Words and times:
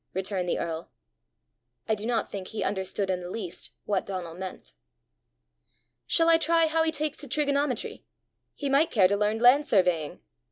returned 0.15 0.49
the 0.49 0.57
earl. 0.57 0.91
I 1.87 1.93
do 1.93 2.07
not 2.07 2.31
think 2.31 2.47
he 2.47 2.63
understood 2.63 3.11
in 3.11 3.21
the 3.21 3.29
least 3.29 3.69
what 3.85 4.03
Donal 4.07 4.33
meant. 4.33 4.73
"Shall 6.07 6.27
I 6.27 6.39
try 6.39 6.65
how 6.65 6.81
he 6.81 6.91
takes 6.91 7.19
to 7.19 7.27
trigonometry? 7.27 8.03
He 8.55 8.67
might 8.67 8.89
care 8.89 9.07
to 9.07 9.15
learn 9.15 9.37
land 9.37 9.67
surveying! 9.67 10.21